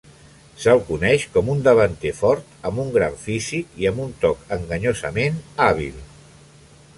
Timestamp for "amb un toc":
3.91-4.43